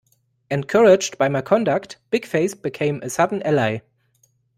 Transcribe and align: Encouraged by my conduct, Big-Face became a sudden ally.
Encouraged 0.49 1.19
by 1.19 1.29
my 1.29 1.43
conduct, 1.43 1.97
Big-Face 2.09 2.55
became 2.55 2.99
a 3.03 3.09
sudden 3.11 3.39
ally. 3.43 3.81